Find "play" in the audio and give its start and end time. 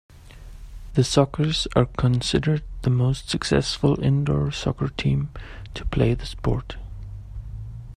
5.85-6.15